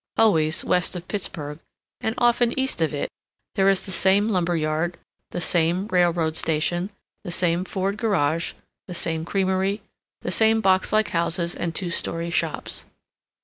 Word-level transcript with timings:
Always, 0.17 0.65
west 0.65 0.95
of 0.95 1.07
Pittsburg, 1.07 1.59
and 1.99 2.15
often, 2.17 2.57
east 2.59 2.81
of 2.81 2.91
it, 2.91 3.07
there 3.53 3.69
is 3.69 3.83
the 3.85 3.91
same 3.91 4.29
lumber 4.29 4.55
yard, 4.57 4.97
the 5.29 5.39
same 5.39 5.85
railroad 5.89 6.35
station, 6.35 6.89
the 7.23 7.29
same 7.29 7.63
Ford 7.65 7.97
garage, 7.97 8.53
the 8.87 8.95
same 8.95 9.25
creamery, 9.25 9.83
the 10.21 10.31
same 10.31 10.59
box 10.59 10.91
like 10.91 11.09
houses 11.09 11.53
and 11.53 11.75
two 11.75 11.91
story 11.91 12.31
shops. 12.31 12.85